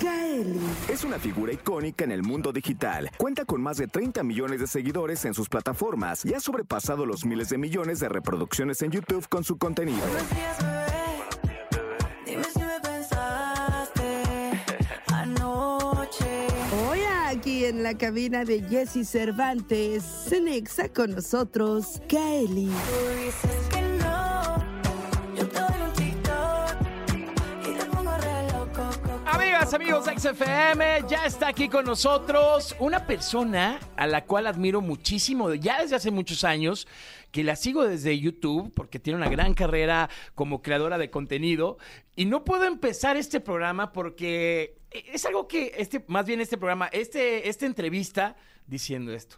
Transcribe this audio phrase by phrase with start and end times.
[0.00, 0.58] Kaeli.
[0.88, 3.10] Es una figura icónica en el mundo digital.
[3.16, 7.24] Cuenta con más de 30 millones de seguidores en sus plataformas y ha sobrepasado los
[7.24, 10.00] miles de millones de reproducciones en YouTube con su contenido.
[10.00, 10.80] Buenos días, bebé.
[12.26, 14.22] Dime si me pensaste
[15.08, 16.46] anoche.
[16.88, 22.70] Hoy aquí en la cabina de Jesse Cervantes, Cenexa con nosotros, Kaeli.
[29.74, 35.54] Amigos de XFM, ya está aquí con nosotros una persona a la cual admiro muchísimo,
[35.54, 36.88] ya desde hace muchos años,
[37.30, 41.78] que la sigo desde YouTube porque tiene una gran carrera como creadora de contenido.
[42.16, 46.88] Y no puedo empezar este programa porque es algo que, este, más bien este programa,
[46.92, 49.36] este, esta entrevista, diciendo esto.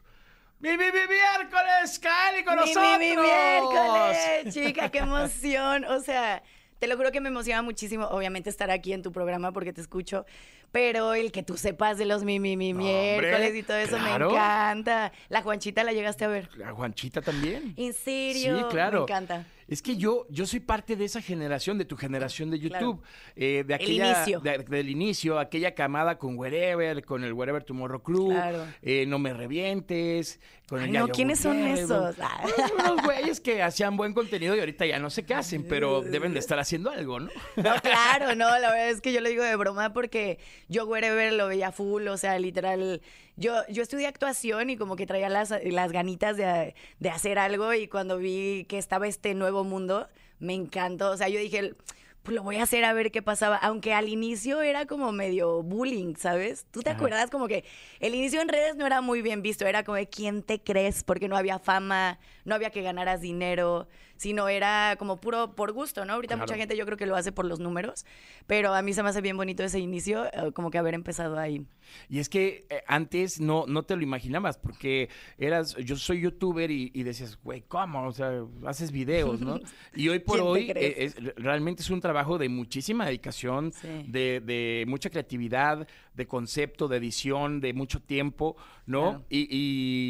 [0.60, 2.98] ¡Mi, mi, mi miércoles, Cali con Mi, nosotros!
[2.98, 5.84] mi, mi miércoles, chica, qué emoción.
[5.84, 6.42] O sea,
[6.82, 9.80] te lo juro que me emociona muchísimo, obviamente, estar aquí en tu programa porque te
[9.80, 10.26] escucho,
[10.72, 14.30] pero el que tú sepas de los mi, mi, mi miércoles y todo eso claro.
[14.30, 15.12] me encanta.
[15.28, 16.50] La Juanchita la llegaste a ver.
[16.66, 17.72] ¿A Juanchita también?
[17.76, 18.58] ¿En serio?
[18.58, 18.98] Sí, claro.
[18.98, 19.46] Me encanta.
[19.72, 22.86] Es que yo, yo soy parte de esa generación, de tu generación de Claro.
[22.86, 23.02] YouTube.
[23.36, 24.40] eh, de aquella, inicio.
[24.40, 28.66] de- del inicio, aquella camada con Wherever, con el Wherever Tomorrow Crew, Claro.
[28.82, 32.16] eh, No Me Revientes, con el Ay, no, ¿quiénes son esos?
[32.18, 36.02] bueno, Unos güeyes que hacían buen contenido y ahorita ya no sé qué hacen, pero
[36.02, 37.30] deben de estar haciendo algo, ¿no?
[37.56, 41.32] No, claro, no, la verdad es que yo lo digo de broma porque yo Wherever
[41.32, 43.00] lo veía full, o sea, literal,
[43.36, 47.72] yo, yo estudié actuación y como que traía las, las ganitas de, de hacer algo
[47.74, 51.74] y cuando vi que estaba este nuevo mundo, me encantó, o sea, yo dije,
[52.22, 55.62] pues lo voy a hacer a ver qué pasaba, aunque al inicio era como medio
[55.62, 56.66] bullying, ¿sabes?
[56.70, 56.96] ¿Tú te Ajá.
[56.96, 57.64] acuerdas como que
[58.00, 61.02] el inicio en redes no era muy bien visto, era como de quién te crees,
[61.02, 63.88] porque no había fama, no había que ganaras dinero,
[64.22, 66.12] sino era como puro por gusto, ¿no?
[66.12, 66.46] Ahorita Claro.
[66.46, 68.06] mucha gente yo creo que lo hace por los números,
[68.46, 71.36] pero a mí se me hace bien bonito ese inicio, eh, como que haber empezado
[71.38, 71.66] ahí.
[72.08, 75.08] Y es que eh, antes no, no te lo imaginabas, porque
[75.38, 78.06] eras, yo soy youtuber y, y decías, güey, ¿cómo?
[78.06, 79.58] O sea, haces videos, ¿no?
[79.96, 83.72] Y hoy por ¿Quién te hoy eh, es- realmente es un trabajo de muchísima dedicación,
[83.72, 83.88] Sí.
[84.06, 88.56] de, de mucha creatividad, de concepto, de edición, de mucho tiempo,
[88.86, 89.02] ¿no?
[89.10, 89.24] Claro.
[89.30, 89.48] Y,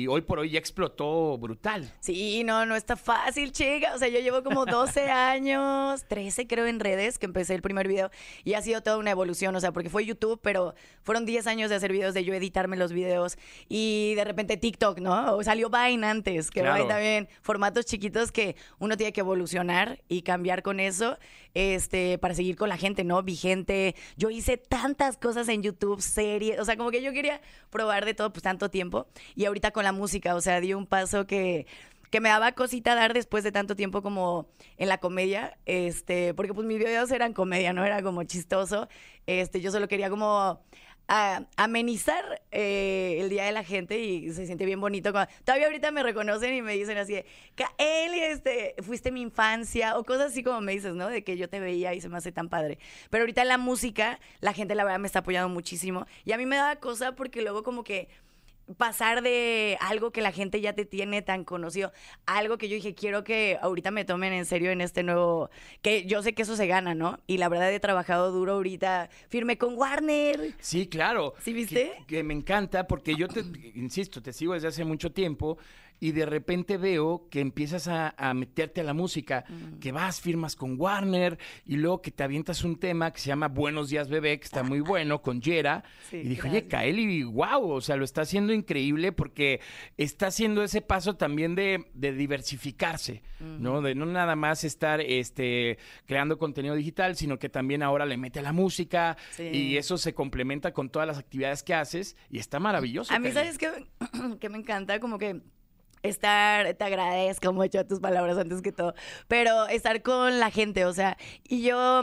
[0.03, 1.91] y hoy por hoy ya explotó brutal.
[2.01, 3.99] Sí, no, no está fácil, chica.
[4.03, 8.11] Sea, yo llevo como 12 años, 13 creo en redes, que empecé el primer video
[8.43, 10.75] y ha sido toda una evolución, o sea, porque fue YouTube, pero
[11.05, 14.99] fueron 10 años de hacer videos, de yo editarme los videos y de repente TikTok,
[14.99, 15.37] ¿no?
[15.37, 16.83] O salió Vine antes, que Claro.
[16.83, 21.17] Vine también, formatos chiquitos que uno tiene que evolucionar y cambiar con eso,
[21.55, 23.23] este, para seguir con la gente, ¿no?
[23.23, 23.95] Vigente.
[24.17, 28.15] Yo hice tantas cosas en YouTube, series, o sea, como que yo quería probar de
[28.15, 29.07] todo, pues tanto tiempo.
[29.37, 31.67] Y ahorita con la música, o sea, di un paso que
[32.13, 34.47] que me daba cosita dar después de tanto tiempo como
[34.77, 38.87] en la comedia, este, porque pues mis videos eran comedia, no era como chistoso,
[39.27, 40.63] este, yo solo quería como
[41.57, 45.13] amenizar eh, el día de la gente y se siente bien bonito.
[45.45, 50.05] todavía ahorita me reconocen y me dicen así, de, Kaeli, este, fuiste mi infancia, o
[50.05, 51.09] cosas así como me dices, ¿no?
[51.09, 52.79] De que yo te veía y se me hace tan padre.
[53.09, 56.37] Pero ahorita en la música, la gente la verdad me está apoyando muchísimo y a
[56.37, 58.09] mí me daba cosa porque luego como que
[58.77, 61.93] pasar de algo que la gente ya te tiene tan conocido,
[62.27, 65.51] algo que yo dije, quiero que ahorita me tomen en serio en este nuevo,
[65.83, 67.21] que yo sé que eso se gana, ¿no?
[67.27, 70.55] Y la verdad he trabajado duro ahorita, firme con Warner.
[70.61, 71.35] Sí, claro.
[71.41, 71.93] ¿Sí viste?
[72.07, 73.41] Que, que me encanta porque yo te,
[73.75, 75.59] insisto, te sigo desde hace mucho tiempo
[76.03, 79.45] y de repente veo que empiezas a, a meterte a la música,
[79.81, 83.47] que vas, firmas con Warner y luego que te avientas un tema que se llama
[83.47, 85.85] Buenos Días Bebé, que está muy bueno, con Yera.
[86.11, 86.67] Sí, y dije, oye.
[86.67, 89.61] Kaeli, wow, o sea, lo está haciendo increíble porque
[89.97, 93.81] está haciendo ese paso también de, de diversificarse, ¿no?
[93.81, 98.41] De no nada más estar este, creando contenido digital, sino que también ahora le mete
[98.41, 99.45] a la música Sí.
[99.45, 103.15] y eso se complementa con todas las actividades que haces y está maravilloso.
[103.15, 103.53] A mí, Kaeli.
[103.53, 104.39] ¿sabes qué?
[104.41, 105.41] que me encanta como que
[106.03, 108.95] estar, te agradezco mucho tus palabras antes que todo,
[109.29, 112.03] pero estar con la gente, o sea, y yo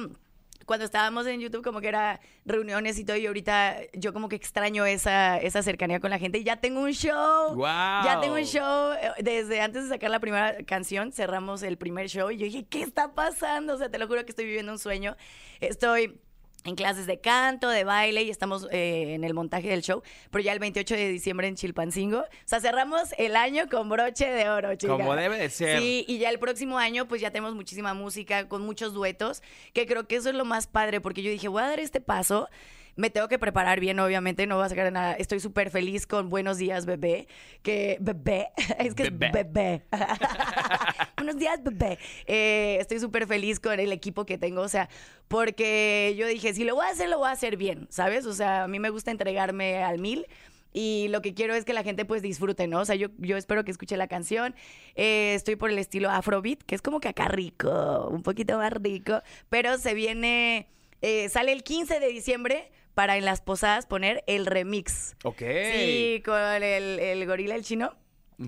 [0.66, 4.36] cuando estábamos en YouTube como que era reuniones y todo y ahorita yo como que
[4.36, 7.56] extraño esa, esa cercanía con la gente y ya tengo un show.
[7.56, 8.06] ¡Guau!
[8.06, 8.92] Ya tengo un show.
[8.94, 12.68] eh, Desde antes de sacar la primera canción cerramos el primer show y yo dije,
[12.70, 13.74] ¿qué está pasando?
[13.74, 15.16] O sea, te lo juro que estoy viviendo un sueño.
[15.60, 16.22] Estoy
[16.66, 20.02] en clases de canto, de baile y estamos eh, en el montaje del show,
[20.32, 22.20] pero ya el 28 de diciembre en Chilpancingo.
[22.20, 24.94] O sea, cerramos el año con broche de oro, chica.
[24.94, 25.80] Como debe de ser.
[25.80, 29.42] Sí, y ya el próximo año pues ya tenemos muchísima música con muchos duetos,
[29.74, 32.02] que creo que eso es lo más padre, porque yo dije, voy a dar este
[32.02, 32.50] paso
[32.96, 35.14] me tengo que preparar bien, obviamente, no va a sacar nada.
[35.14, 37.28] Estoy súper feliz con Buenos Días, bebé.
[37.62, 38.50] Que bebé,
[38.80, 39.28] es que Bebé.
[39.28, 39.84] es bebé.
[41.18, 41.98] Buenos días, bebé.
[42.26, 44.90] Eh, estoy súper feliz con el equipo que tengo, o sea,
[45.28, 48.26] porque yo dije, si lo voy a hacer, lo voy a hacer bien, ¿sabes?
[48.26, 50.26] O sea, a mí me gusta entregarme al mil.
[50.72, 52.82] Y lo que quiero es que la gente pues disfrute, ¿no?
[52.82, 54.54] O sea, yo, yo espero que escuche la canción.
[54.96, 58.72] Eh, estoy por el estilo Afrobeat, que es como que acá rico, un poquito más
[58.74, 59.22] rico.
[59.50, 60.68] Pero se viene,
[61.02, 65.16] eh, sale el 15 de diciembre para en las posadas poner el remix.
[65.24, 65.42] Ok.
[65.74, 67.96] Sí, con el, el gorila, el chino,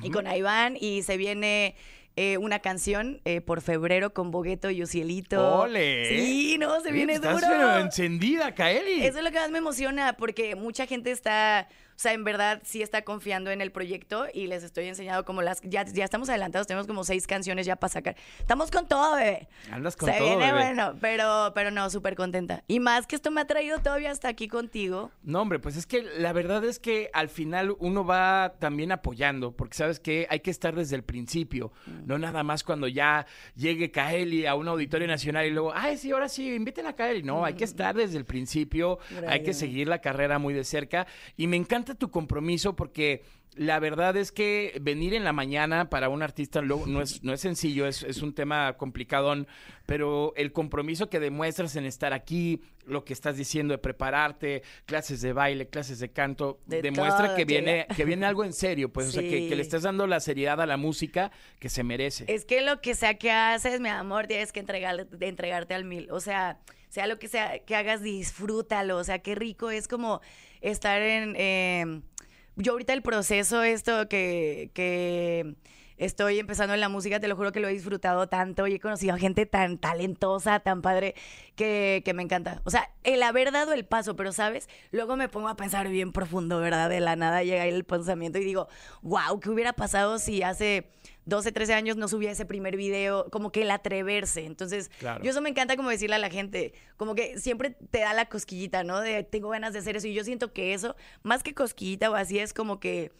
[0.01, 1.75] y con Iván, y se viene
[2.17, 5.61] eh, una canción eh, por febrero con Bogueto y Ucielito.
[5.61, 6.05] ¡Ole!
[6.09, 7.47] Sí, no, se viene Estás duro.
[7.49, 9.05] pero encendida, Kaeli.
[9.05, 11.69] Eso es lo que más me emociona, porque mucha gente está,
[12.01, 15.61] sea, en verdad sí está confiando en el proyecto y les estoy enseñando como las,
[15.61, 18.15] ya, ya estamos adelantados, tenemos como seis canciones ya para sacar.
[18.39, 19.47] Estamos con todo, bebé.
[19.71, 20.65] Andas con Se todo, viene bebé.
[20.65, 22.63] bueno, pero, pero no, súper contenta.
[22.67, 25.11] Y más que esto me ha traído todavía hasta aquí contigo.
[25.23, 29.51] No, hombre, pues es que la verdad es que al final uno va también apoyando,
[29.55, 32.07] porque sabes que hay que estar desde el principio, Mm.
[32.07, 33.25] no nada más cuando ya
[33.55, 37.23] llegue Kaeli a un auditorio nacional y luego, ay, sí, ahora sí, inviten a Kaeli.
[37.23, 41.07] No, hay que estar desde el principio, hay que seguir la carrera muy de cerca.
[41.37, 43.23] Y me encanta tu compromiso porque
[43.55, 47.41] la verdad es que venir en la mañana para un artista no es, no es
[47.41, 49.45] sencillo, es, es un tema complicadón,
[49.85, 55.21] pero el compromiso que demuestras en estar aquí, lo que estás diciendo de prepararte, clases
[55.21, 58.91] de baile, clases de canto, De demuestra todo, que viene, que viene algo en serio,
[58.91, 61.83] pues, o sea, que, que le estás dando la seriedad a la música que se
[61.83, 62.23] merece.
[62.29, 65.83] Es que lo que sea que haces, mi amor, tienes que entregar, de entregarte al
[65.83, 66.09] mil.
[66.11, 68.97] O sea, sea lo que sea que hagas, disfrútalo.
[68.97, 70.21] O sea, qué rico es como
[70.61, 71.35] estar en...
[71.37, 72.01] eh,
[72.55, 75.55] yo ahorita el proceso, esto que, que
[76.05, 78.79] estoy empezando en la música, te lo juro que lo he disfrutado tanto y he
[78.79, 81.13] conocido a gente tan talentosa, tan padre,
[81.55, 82.59] que, que me encanta.
[82.65, 86.11] O sea, el haber dado el paso, pero sabes, luego me pongo a pensar bien
[86.11, 86.89] profundo, ¿verdad?
[86.89, 88.67] De la nada llega el pensamiento y digo,
[89.03, 90.89] wow, ¿qué hubiera pasado si hace
[91.25, 93.29] 12, 13 años no subía ese primer video?
[93.29, 94.45] Como que el atreverse.
[94.45, 95.23] Entonces, Claro.
[95.23, 98.25] yo eso me encanta como decirle a la gente, como que siempre te da la
[98.25, 99.01] cosquillita, ¿no?
[99.01, 100.07] De tengo ganas de hacer eso.
[100.07, 103.11] Y yo siento que eso, más que cosquillita o así, es como que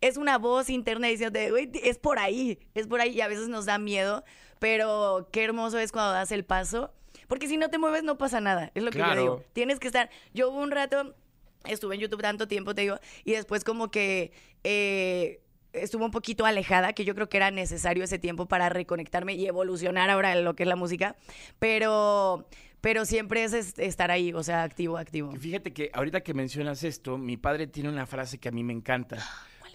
[0.00, 3.10] es una voz interna diciéndote, güey, es por ahí, es por ahí.
[3.10, 4.24] Y a veces nos da miedo,
[4.58, 6.92] pero qué hermoso es cuando das el paso.
[7.26, 8.70] Porque si no te mueves, no pasa nada.
[8.74, 9.14] Es lo que Claro.
[9.14, 9.44] yo digo.
[9.52, 10.08] Tienes que estar.
[10.32, 11.14] Yo hubo un rato,
[11.64, 14.32] estuve en YouTube tanto tiempo, te digo, y después como que.
[14.64, 15.40] eh,
[15.74, 19.46] estuve un poquito alejada, que yo creo que era necesario ese tiempo para reconectarme y
[19.46, 21.14] evolucionar ahora en lo que es la música,
[21.58, 22.46] pero,
[22.80, 25.30] pero siempre es es- estar ahí, o sea, activo, activo.
[25.36, 28.72] Fíjate que ahorita que mencionas esto, mi padre tiene una frase que a mí me
[28.72, 29.18] encanta.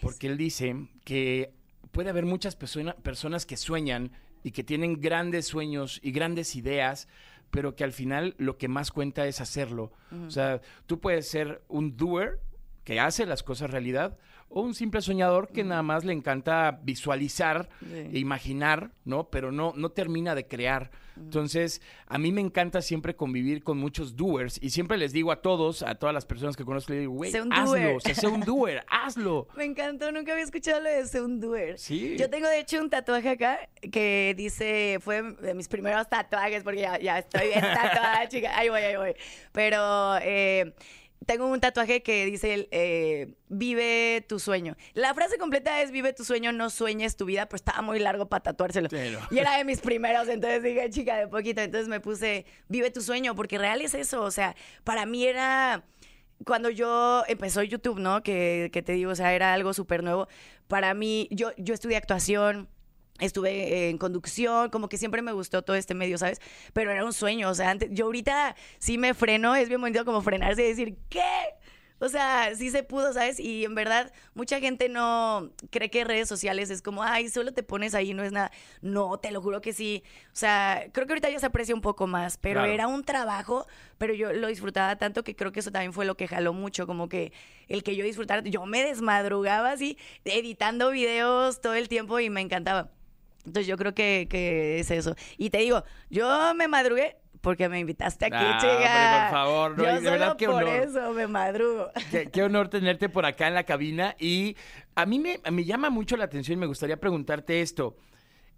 [0.04, 1.52] Porque él dice que
[1.92, 4.12] puede haber muchas persona- personas que sueñan
[4.44, 7.08] y que tienen grandes sueños y grandes ideas,
[7.50, 9.92] pero que al final lo que más cuenta es hacerlo.
[10.28, 12.40] O sea, tú puedes ser un doer
[12.84, 14.18] que hace las cosas realidad
[14.56, 18.10] o un simple soñador que nada más le encanta visualizar Sí.
[18.14, 19.30] e imaginar, ¿no?
[19.30, 20.92] Pero no, no termina de crear.
[21.16, 25.42] Entonces, a mí me encanta siempre convivir con muchos doers y siempre les digo a
[25.44, 27.96] todos, a todas las personas que conozco, les digo, güey, Sé un hazlo, doer.
[27.98, 29.48] o sea, sé un doer, hazlo.
[29.56, 31.78] Me encantó, nunca había escuchado lo de ser un doer.
[31.78, 32.16] Sí.
[32.18, 33.60] Yo tengo de hecho un tatuaje acá
[33.92, 38.58] que dice, fue de mis primeros tatuajes, porque ya, ya estoy bien tatuada, chica.
[38.58, 39.14] Ahí voy, ahí voy.
[39.52, 40.74] Pero eh,
[41.26, 44.76] tengo un tatuaje que dice, eh, vive tu sueño.
[44.94, 48.28] La frase completa es, vive tu sueño, no sueñes tu vida, pero estaba muy largo
[48.28, 48.90] para tatuárselo.
[49.32, 51.62] Y era de mis primeros, entonces dije, chica, de poquito.
[51.62, 54.22] Entonces me puse, vive tu sueño, porque real es eso.
[54.22, 55.84] O sea, para mí era
[56.46, 58.24] cuando yo empezó YouTube, ¿no?
[58.24, 60.28] Que, que te digo, o sea, era algo súper nuevo.
[60.68, 62.68] Para mí, yo, yo estudié actuación.
[63.20, 66.42] Estuve en conducción, como que siempre me gustó todo este medio, ¿sabes?
[66.74, 70.04] Pero era un sueño, o sea, antes, yo ahorita sí me freno, es bien bonito
[70.04, 71.22] como frenarse y decir, ¿qué?
[72.00, 73.40] O sea, sí se pudo, ¿sabes?
[73.40, 77.64] Y en verdad, mucha gente no cree que redes sociales es como, ay, solo te
[77.64, 78.52] pones ahí, no es nada.
[78.82, 80.04] No, te lo juro que sí.
[80.28, 82.74] O sea, creo que ahorita ya se aprecia un poco más, pero Claro.
[82.74, 83.68] era un trabajo,
[84.00, 86.88] pero yo lo disfrutaba tanto que creo que eso también fue lo que jaló mucho,
[86.88, 87.32] como que
[87.70, 92.42] el que yo disfrutara, yo me desmadrugaba así, editando videos todo el tiempo y me
[92.42, 92.90] encantaba.
[93.46, 95.16] Entonces yo creo que, que es eso.
[95.38, 98.74] Y te digo, yo me madrugué porque me invitaste aquí, Ah, chica.
[98.74, 100.76] hombre, por favor, no, yo de solo verdad, qué por honor.
[100.76, 101.90] eso me madrugo.
[102.10, 104.16] Qué, qué honor tenerte por acá en la cabina.
[104.18, 104.56] Y
[104.96, 107.98] a mí me, me llama mucho la atención y me gustaría preguntarte esto.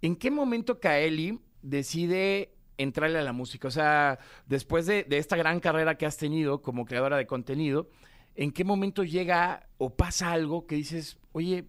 [0.02, 3.66] ¿En qué momento Kaeli decide entrarle a la música?
[3.66, 7.88] O sea, después de, de esta gran carrera que has tenido como creadora de contenido,
[8.36, 11.64] ¿en qué momento llega o pasa algo que dices, oye,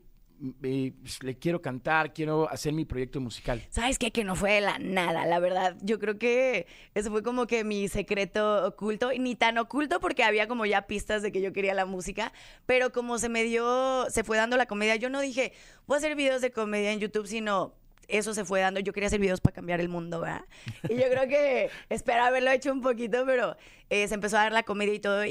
[0.62, 3.64] pues, le quiero cantar, quiero hacer mi proyecto musical?
[3.70, 4.12] ¿Sabes qué?
[4.12, 5.76] Que no fue de la nada, la verdad.
[5.82, 10.48] Yo creo que eso fue como que mi secreto oculto, ni tan oculto porque había
[10.48, 12.32] como ya pistas de que yo quería la música,
[12.66, 15.54] pero como se me dio, se fue dando la comedia, yo no dije,
[15.86, 17.74] voy a hacer videos de comedia en YouTube, sino
[18.08, 18.80] eso se fue dando.
[18.80, 20.46] Yo quería hacer videos para cambiar el mundo, ¿verdad?
[20.90, 23.58] Y yo creo que espero haberlo hecho un poquito, pero
[23.90, 25.26] eh, se empezó a dar la comedia y todo,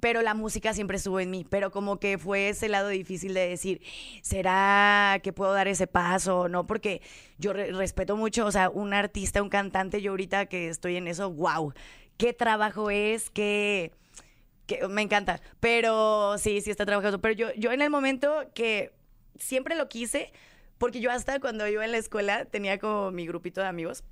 [0.00, 3.48] pero la música siempre estuvo en mí, pero como que fue ese lado difícil de
[3.48, 3.80] decir,
[4.22, 6.66] ¿será que puedo dar ese paso no?
[6.66, 7.00] Porque
[7.38, 11.08] yo re- respeto mucho, o sea, un artista, un cantante, yo ahorita que estoy en
[11.08, 11.72] eso, wow,
[12.16, 13.92] qué trabajo es, qué...
[14.66, 18.92] que me encanta, pero sí, sí está trabajando, pero yo, yo en el momento que
[19.38, 20.32] siempre lo quise,
[20.78, 24.04] porque yo hasta cuando iba en la escuela tenía como mi grupito de amigos,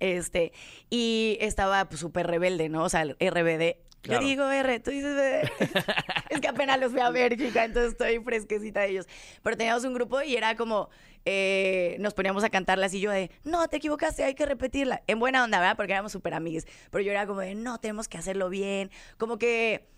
[0.00, 0.52] este,
[0.90, 2.84] y estaba pues, súper rebelde, ¿no?
[2.84, 3.76] O sea, RBD.
[4.02, 4.20] Claro.
[4.20, 5.48] Yo digo R, tú dices
[6.30, 9.06] es que apenas los fui a ver, chica, entonces estoy fresquecita de ellos.
[9.42, 10.90] Pero teníamos un grupo y era como,
[11.24, 15.02] eh, nos poníamos a cantarlas y yo de, no, te equivocaste, hay que repetirla.
[15.06, 15.76] En buena onda, ¿verdad?
[15.76, 16.66] Porque éramos súper amigues.
[16.90, 18.90] Pero yo era como de, no, tenemos que hacerlo bien.
[19.18, 19.88] Como que,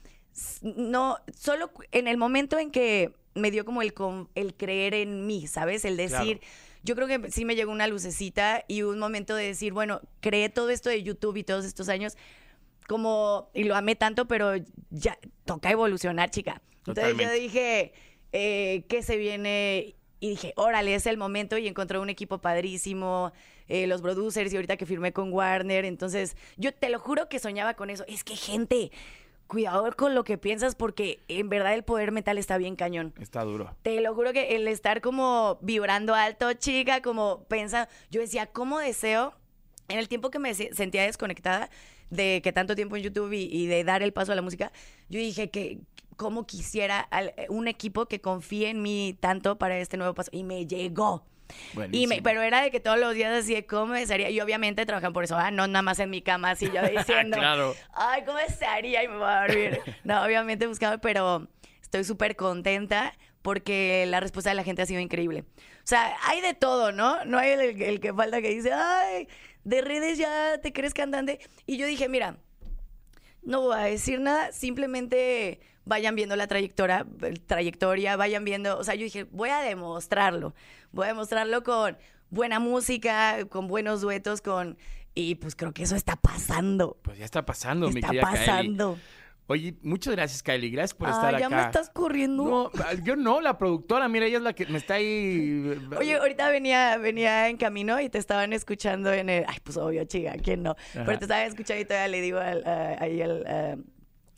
[0.61, 3.95] no, solo en el momento en que me dio como el,
[4.35, 5.85] el creer en mí, ¿sabes?
[5.85, 6.41] El decir...
[6.41, 6.75] Claro.
[6.87, 10.51] Yo creo que sí me llegó una lucecita y un momento de decir, bueno, creé
[10.51, 12.15] todo esto de YouTube y todos estos años
[12.89, 14.53] como, y lo amé tanto, pero
[14.91, 16.63] ya toca evolucionar, chica.
[16.79, 17.35] Entonces yo Totalmente.
[17.41, 17.93] dije,
[18.33, 19.95] eh, ¿qué se viene?
[20.21, 23.33] Y dije, órale, es el momento y encontré un equipo padrísimo,
[23.69, 25.85] eh, los producers y ahorita que firmé con Warner.
[25.85, 28.05] Entonces yo te lo juro que soñaba con eso.
[28.09, 28.91] Es que gente,
[29.47, 33.13] cuidado con lo que piensas porque en verdad el poder mental está bien cañón.
[33.21, 33.77] Está duro.
[33.83, 38.79] Te lo juro que el estar como vibrando alto, chica, como pensando, yo decía, ¿cómo
[38.79, 39.35] deseo?
[39.89, 41.69] En el tiempo que me se- sentía desconectada
[42.15, 44.73] de que tanto tiempo en YouTube y, y de dar el paso a la música,
[45.09, 45.79] yo dije que
[46.17, 50.31] cómo quisiera al- un equipo que confíe en mí tanto para este nuevo paso.
[50.33, 51.27] Y me llegó.
[51.93, 54.31] Y me, pero era de que todos los días así de cómo desearía.
[54.31, 57.37] Y obviamente trabajan por eso, ah, no nada más en mi cama, así yo diciendo,
[57.37, 57.75] Claro.
[57.93, 59.03] ay, ¿cómo desearía?
[59.05, 59.81] Y me voy a dormir.
[60.05, 61.49] No, obviamente buscaba, pero
[61.83, 65.45] estoy súper contenta porque la respuesta de la gente ha sido increíble.
[65.79, 67.25] O sea, hay de todo, ¿no?
[67.27, 69.29] No hay el, el que falta que dice, ay,
[69.65, 71.41] de redes ya te crees cantante.
[71.67, 72.39] Y yo dije, mira,
[73.43, 77.07] no voy a decir nada, simplemente vayan viendo la trayectoria,
[77.47, 80.55] trayectoria, vayan viendo, o sea, yo dije, voy a demostrarlo,
[80.93, 81.99] voy a demostrarlo con
[82.31, 84.79] buena música, con buenos duetos, con
[85.15, 86.99] y pues creo que eso está pasando.
[87.03, 88.99] Pues ya está pasando, mi está querida pasando.
[89.47, 90.71] Oye, muchas gracias, Kylie.
[90.71, 91.57] Gracias por Ah, estar ya acá.
[91.57, 92.71] me estás corriendo.
[92.75, 95.79] No, yo no, la productora, mira, ella es la que me está ahí.
[95.99, 99.45] Oye, ahorita venía, venía en camino y te estaban escuchando en el.
[99.47, 100.71] Ay, pues obvio, chica, ¿quién no?
[100.71, 101.05] Ajá.
[101.05, 103.47] Pero te estaban escuchando y todavía le digo al, a- ahí al.
[103.47, 103.77] a-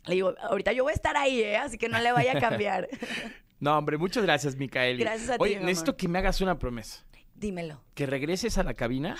[0.09, 1.57] le digo, ahorita yo voy a estar ahí, ¿eh?
[1.57, 2.87] Así que no le vaya a cambiar.
[3.59, 4.99] No, hombre, muchas gracias, Micaeli.
[5.03, 5.97] Gracias a ti, Oye, necesito amor.
[5.97, 7.03] que me hagas una promesa.
[7.33, 7.81] Dímelo.
[7.95, 9.17] Que regreses a la cabina,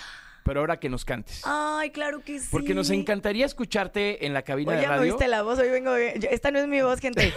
[0.48, 1.42] pero ahora que nos cantes.
[1.44, 2.48] Ay, claro que sí.
[2.50, 5.14] Porque nos encantaría escucharte en la cabina Oye, de ya me radio.
[5.14, 5.92] viste la voz, hoy vengo.
[5.98, 7.34] Yo- esta no es mi voz, gente.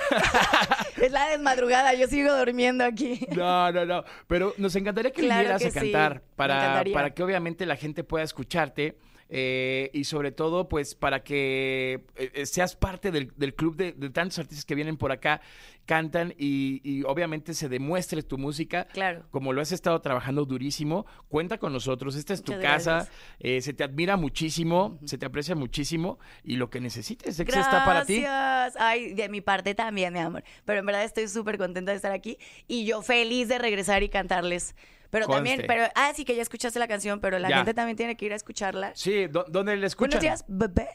[1.02, 3.26] es la desmadrugada, yo sigo durmiendo aquí.
[3.37, 4.05] No, no, no.
[4.29, 8.05] Pero nos encantaría que Claro vinieras que a cantar para, para que obviamente la gente
[8.05, 8.97] pueda escucharte.
[9.31, 13.93] Eh, y sobre todo, pues, para que eh, eh, seas parte del, del club de,
[13.93, 15.41] de tantos artistas que vienen por acá,
[15.87, 18.87] cantan y, y obviamente se demuestre tu música.
[18.93, 19.25] Claro.
[19.31, 22.15] Como lo has estado trabajando durísimo, cuenta con nosotros.
[22.17, 23.09] Esta es tu casa.
[23.39, 26.19] eh, se te admira muchísimo, se te aprecia muchísimo.
[26.45, 28.21] Y lo que necesites, Exa está para ti.
[28.21, 28.77] Gracias.
[28.81, 30.45] Ay, de mi parte también, mi amor.
[30.65, 32.37] Pero en verdad estoy súper contenta de estar aquí
[32.69, 34.75] y yo feliz de regresar y cantarles.
[35.11, 37.57] Pero también, pero, ah, sí que ya escuchaste la canción, pero la Ya.
[37.57, 38.93] gente también tiene que ir a escucharla.
[38.95, 40.21] Sí, ¿dó- ¿dónde le escuchan?
[40.21, 40.88] Buenos días, bebé.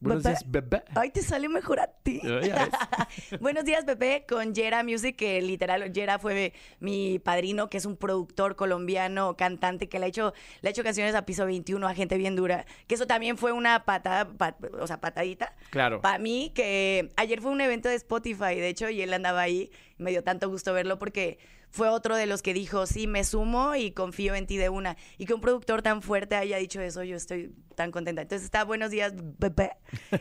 [0.00, 0.34] Buenos Bebé.
[0.36, 0.82] días, bebé.
[0.96, 2.20] Ay, te sale mejor a ti.
[2.24, 2.50] Ves.
[3.40, 7.96] Buenos días, Pepe, con Yera Music, que literal, Yera fue mi padrino, que es un
[7.96, 11.94] productor colombiano, cantante, que le ha hecho, le ha hecho canciones a piso 21, a
[11.94, 12.66] gente bien dura.
[12.88, 15.54] Que eso también fue una patada, pa- o sea, patadita.
[15.70, 16.00] Claro.
[16.00, 19.70] Para mí, que ayer fue un evento de Spotify, de hecho, y él andaba ahí.
[20.00, 21.38] y Me dio tanto gusto verlo porque
[21.72, 24.96] fue otro de los que dijo, sí, me sumo y confío en ti de una.
[25.18, 28.22] Y que un productor tan fuerte haya dicho eso, yo estoy tan contenta.
[28.22, 29.72] Entonces está Buenos Días, bebé,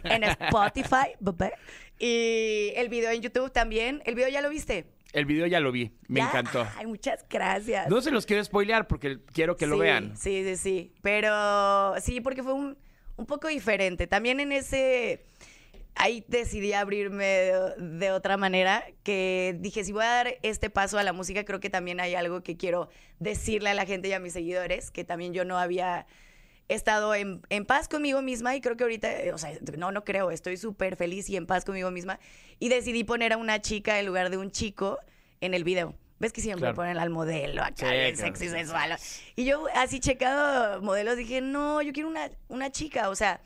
[0.03, 1.51] en Spotify, bebé.
[1.99, 4.01] Y el video en YouTube también.
[4.05, 4.87] ¿El video ya lo viste?
[5.11, 6.27] El video ya lo vi, me ¿Ya?
[6.27, 6.65] encantó.
[6.77, 7.89] Ay, muchas gracias.
[7.89, 10.15] No se los quiero spoilear porque quiero que lo vean.
[10.15, 10.93] Sí, sí, sí.
[11.01, 12.77] Pero sí, porque fue un,
[13.17, 14.07] un poco diferente.
[14.07, 15.25] También en ese.
[15.95, 20.97] Ahí decidí abrirme de, de otra manera, que dije, si voy a dar este paso
[20.97, 24.13] a la música, creo que también hay algo que quiero decirle a la gente y
[24.13, 26.07] a mis seguidores, que también yo no había
[26.69, 30.31] estado en, en paz conmigo misma y creo que ahorita, o sea, no, no creo,
[30.31, 32.19] estoy súper feliz y en paz conmigo misma.
[32.59, 34.97] Y decidí poner a una chica en lugar de un chico
[35.41, 35.93] en el video.
[36.19, 36.75] Ves que siempre Claro.
[36.75, 38.27] ponen al modelo acá, Sí, bien claro.
[38.35, 38.95] sexy, sensual.
[39.35, 43.09] Y yo, así checado modelos, dije, no, yo quiero una, una chica.
[43.09, 43.41] O sea,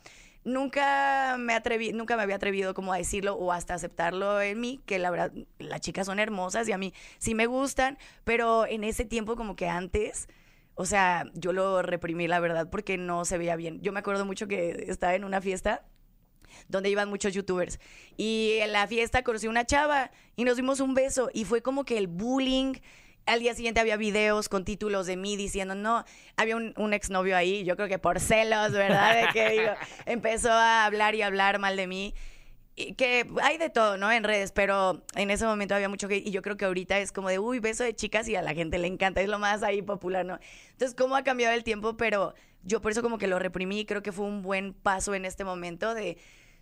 [0.46, 5.32] nunca me había atrevido como a decirlo o hasta aceptarlo en mí, que la verdad,
[5.58, 9.56] las chicas son hermosas y a mí sí me gustan, pero en ese tiempo como
[9.56, 10.28] que antes...
[10.78, 13.80] O sea, yo lo reprimí, la verdad, porque no se veía bien.
[13.80, 15.86] Yo me acuerdo mucho que estaba en una fiesta
[16.68, 17.80] donde iban muchos youtubers.
[18.18, 21.86] Y en la fiesta conocí una chava y nos dimos un beso y fue como
[21.86, 22.74] que el bullying.
[23.26, 26.04] Al día siguiente había videos con títulos de mí diciendo, no,
[26.36, 29.20] había un, un exnovio ahí, yo creo que por celos, ¿verdad?
[29.20, 29.72] De que digo,
[30.06, 32.14] empezó a hablar y hablar mal de mí.
[32.78, 34.12] Y que hay de todo, ¿no?
[34.12, 36.18] En redes, pero en ese momento había mucho que...
[36.18, 38.52] Y yo creo que ahorita es como de, uy, beso de chicas y a la
[38.52, 40.38] gente le encanta, es lo más ahí popular, ¿no?
[40.72, 41.96] Entonces, ¿cómo ha cambiado el tiempo?
[41.96, 45.14] Pero yo por eso como que lo reprimí y creo que fue un buen paso
[45.14, 46.18] en este momento de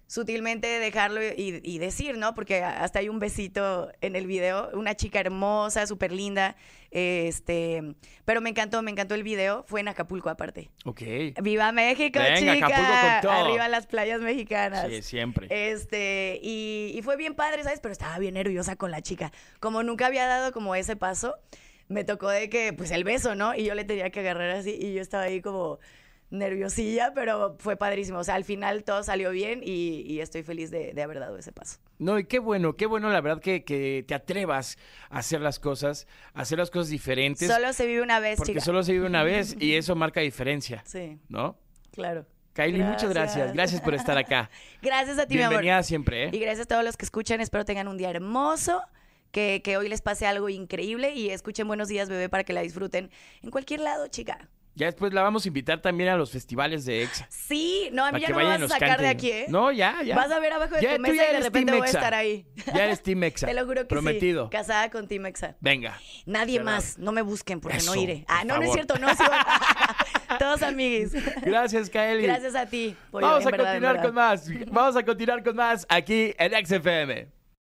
[0.07, 2.35] sutilmente dejarlo y, y decir, ¿no?
[2.35, 6.57] Porque hasta hay un besito en el video, una chica hermosa, súper linda,
[6.91, 7.83] este,
[8.25, 10.71] pero me encantó, me encantó el video, fue en Acapulco aparte.
[10.85, 11.03] Ok.
[11.43, 12.67] ¡Viva México, Venga, chica!
[12.67, 13.33] Acapulco con todo.
[13.33, 14.89] Arriba las playas mexicanas.
[14.89, 15.49] Sí, siempre.
[15.51, 17.81] Este, y, y fue bien padre, ¿sabes?
[17.81, 19.33] Pero estaba bien nerviosa con la chica.
[19.59, 21.35] Como nunca había dado como ese paso,
[21.89, 23.55] me tocó de que, pues el beso, ¿no?
[23.55, 25.81] Y yo le tenía que agarrar así y yo estaba ahí como
[26.31, 28.19] nerviosilla, pero fue padrísimo.
[28.19, 31.39] O sea, al final todo salió bien y, y estoy feliz de, de haber dado
[31.39, 31.79] ese paso.
[31.99, 34.77] No, y qué bueno, qué bueno la verdad que, que te atrevas
[35.11, 37.49] a hacer las cosas, a hacer las cosas diferentes.
[37.49, 38.65] Solo se vive una vez, porque chica.
[38.65, 41.57] solo se vive una vez y eso marca diferencia, Sí, ¿no?
[41.93, 42.27] claro.
[42.53, 43.53] Kylie, muchas gracias.
[43.53, 44.49] Gracias por estar acá.
[44.83, 45.85] Gracias a ti, mi Bienvenida amor.
[45.85, 46.31] siempre, ¿eh?
[46.33, 47.41] Y gracias a todos los que escuchan.
[47.41, 48.81] Espero tengan un día hermoso.
[49.33, 52.61] Que, que hoy les pase algo increíble y escuchen Buenos Días, bebé, para que la
[52.61, 53.11] disfruten
[53.43, 54.49] en cualquier lado, chica.
[54.77, 57.27] Ya después la vamos a invitar también a los festivales de EXA.
[57.31, 59.47] Sí, no, a mí ya no me vas a sacar de aquí, ¿eh?
[59.49, 60.17] No, ya, ya.
[60.17, 62.47] Vas a ver abajo de Ya, tu mesa y de repente voy a estar ahí.
[62.75, 63.47] Ya eres Team Exa.
[63.47, 64.47] Te lo juro que Prometido.
[64.47, 64.51] sí.
[64.51, 65.57] Casada con Team Exa.
[65.61, 65.99] Venga.
[66.27, 66.77] Nadie Cerrado.
[66.77, 68.25] más, no me busquen porque no iré.
[68.27, 69.07] Ah, no, no es cierto, no.
[70.39, 71.13] Todos amiguis.
[71.43, 72.23] Gracias, Kylie.
[72.23, 72.97] Gracias a ti.
[73.13, 74.49] pollo, Vamos en a verdad, continuar con más.
[74.73, 77.29] Vamos a continuar con más aquí en XFM.